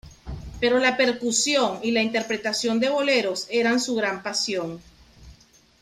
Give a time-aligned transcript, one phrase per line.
[0.59, 4.81] Pero la percusión y la interpretación de boleros eran su gran pasión.